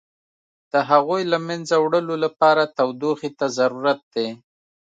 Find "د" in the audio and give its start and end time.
0.71-0.73